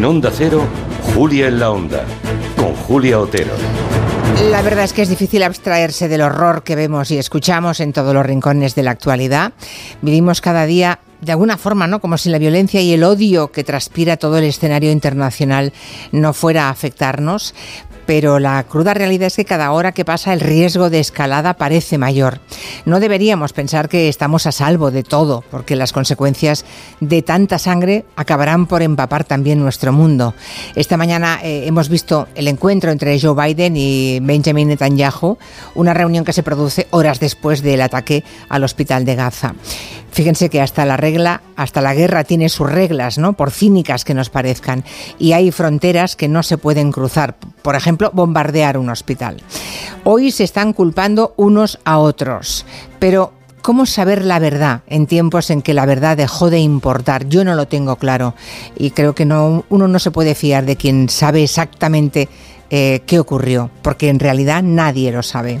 [0.00, 0.66] En Onda Cero,
[1.14, 2.06] Julia en la Onda,
[2.56, 3.52] con Julia Otero.
[4.50, 8.14] La verdad es que es difícil abstraerse del horror que vemos y escuchamos en todos
[8.14, 9.52] los rincones de la actualidad.
[10.00, 12.00] Vivimos cada día de alguna forma, ¿no?
[12.00, 15.74] Como si la violencia y el odio que transpira todo el escenario internacional
[16.12, 17.54] no fuera a afectarnos
[18.10, 21.96] pero la cruda realidad es que cada hora que pasa el riesgo de escalada parece
[21.96, 22.40] mayor.
[22.84, 26.64] No deberíamos pensar que estamos a salvo de todo, porque las consecuencias
[27.00, 30.34] de tanta sangre acabarán por empapar también nuestro mundo.
[30.74, 35.38] Esta mañana eh, hemos visto el encuentro entre Joe Biden y Benjamin Netanyahu,
[35.74, 39.54] una reunión que se produce horas después del ataque al hospital de Gaza.
[40.12, 43.34] Fíjense que hasta la regla, hasta la guerra tiene sus reglas, ¿no?
[43.34, 44.84] Por cínicas que nos parezcan.
[45.18, 47.36] Y hay fronteras que no se pueden cruzar.
[47.62, 49.42] Por ejemplo, bombardear un hospital.
[50.04, 52.64] Hoy se están culpando unos a otros.
[52.98, 57.28] Pero ¿Cómo saber la verdad en tiempos en que la verdad dejó de importar?
[57.28, 58.34] Yo no lo tengo claro
[58.74, 62.30] y creo que no, uno no se puede fiar de quien sabe exactamente
[62.70, 65.58] eh, qué ocurrió, porque en realidad nadie lo sabe.